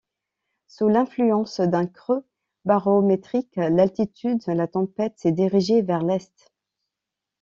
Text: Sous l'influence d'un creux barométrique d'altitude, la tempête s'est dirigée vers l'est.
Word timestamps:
Sous 0.65 0.87
l'influence 0.89 1.59
d'un 1.59 1.85
creux 1.85 2.25
barométrique 2.65 3.59
d'altitude, 3.59 4.41
la 4.47 4.65
tempête 4.67 5.19
s'est 5.19 5.31
dirigée 5.31 5.83
vers 5.83 6.01
l'est. 6.01 6.51